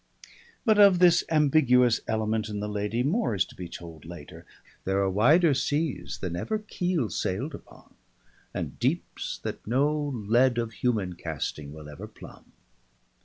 But 0.65 0.79
of 0.79 0.97
this 0.97 1.23
ambiguous 1.29 2.01
element 2.07 2.49
in 2.49 2.59
the 2.59 2.67
lady, 2.67 3.03
more 3.03 3.35
is 3.35 3.45
to 3.45 3.53
be 3.55 3.69
told 3.69 4.03
later. 4.03 4.47
There 4.83 4.97
are 4.99 5.09
wider 5.11 5.53
seas 5.53 6.17
than 6.17 6.35
ever 6.35 6.57
keel 6.57 7.11
sailed 7.11 7.53
upon, 7.53 7.93
and 8.51 8.79
deeps 8.79 9.37
that 9.43 9.67
no 9.67 9.95
lead 10.07 10.57
of 10.57 10.71
human 10.73 11.13
casting 11.13 11.71
will 11.71 11.87
ever 11.87 12.07
plumb. 12.07 12.51